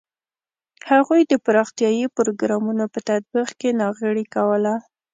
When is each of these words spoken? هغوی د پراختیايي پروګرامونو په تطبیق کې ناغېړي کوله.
هغوی 0.89 1.21
د 1.25 1.33
پراختیايي 1.45 2.05
پروګرامونو 2.17 2.85
په 2.93 2.99
تطبیق 3.09 3.49
کې 3.59 3.69
ناغېړي 3.81 4.25
کوله. 4.35 4.73